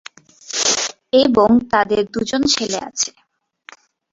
[1.21, 3.11] এবং তাদের দুজন ছেলে আছে।